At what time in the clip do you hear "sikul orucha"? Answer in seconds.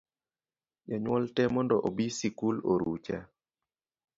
2.17-3.17